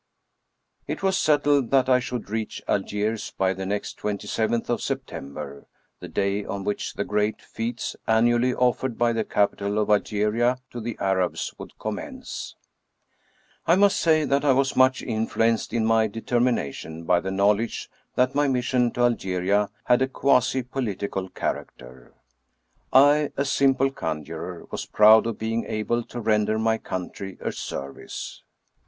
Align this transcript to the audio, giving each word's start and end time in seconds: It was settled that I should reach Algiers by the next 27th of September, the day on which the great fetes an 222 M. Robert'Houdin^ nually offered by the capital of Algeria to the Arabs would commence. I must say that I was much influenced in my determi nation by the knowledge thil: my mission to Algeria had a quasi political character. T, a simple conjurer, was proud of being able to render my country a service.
It 0.87 1.03
was 1.03 1.15
settled 1.15 1.69
that 1.69 1.87
I 1.87 1.99
should 1.99 2.27
reach 2.31 2.63
Algiers 2.67 3.29
by 3.37 3.53
the 3.53 3.67
next 3.67 3.99
27th 3.99 4.67
of 4.67 4.81
September, 4.81 5.67
the 5.99 6.07
day 6.07 6.43
on 6.43 6.63
which 6.63 6.95
the 6.95 7.03
great 7.03 7.39
fetes 7.39 7.95
an 8.07 8.23
222 8.25 8.33
M. 8.33 8.41
Robert'Houdin^ 8.41 8.57
nually 8.57 8.59
offered 8.67 8.97
by 8.97 9.13
the 9.13 9.23
capital 9.23 9.77
of 9.77 9.91
Algeria 9.91 10.57
to 10.71 10.81
the 10.81 10.97
Arabs 10.99 11.53
would 11.59 11.77
commence. 11.77 12.55
I 13.67 13.75
must 13.75 13.99
say 13.99 14.25
that 14.25 14.43
I 14.43 14.53
was 14.53 14.75
much 14.75 15.03
influenced 15.03 15.71
in 15.71 15.85
my 15.85 16.07
determi 16.07 16.55
nation 16.55 17.03
by 17.03 17.19
the 17.19 17.29
knowledge 17.29 17.87
thil: 18.15 18.29
my 18.33 18.47
mission 18.47 18.89
to 18.93 19.01
Algeria 19.01 19.69
had 19.83 20.01
a 20.01 20.07
quasi 20.07 20.63
political 20.63 21.29
character. 21.29 22.15
T, 22.91 22.97
a 22.99 23.45
simple 23.45 23.91
conjurer, 23.91 24.65
was 24.71 24.87
proud 24.87 25.27
of 25.27 25.37
being 25.37 25.63
able 25.65 26.01
to 26.05 26.19
render 26.19 26.57
my 26.57 26.79
country 26.79 27.37
a 27.39 27.51
service. 27.51 28.41